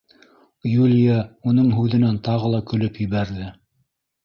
[0.69, 1.17] Юлия
[1.51, 3.55] уның һүҙенән тағы ла көлөп ебәрҙе: